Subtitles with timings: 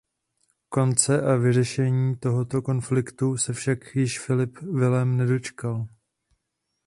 [0.69, 5.87] Konce a vyřešení tohoto konfliktu se však již Filip Vilém nedočkal.